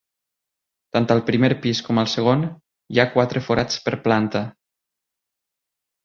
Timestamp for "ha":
3.03-3.07